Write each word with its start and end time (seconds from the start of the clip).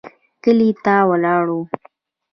کلي 0.43 0.69
ته 0.83 0.95
ولاړو. 1.09 1.59